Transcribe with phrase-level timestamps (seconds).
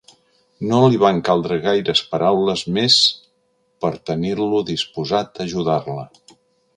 [0.69, 2.95] No li van caldre gaires paraules més
[3.85, 6.07] per tenir-lo disposat a ajudar-la.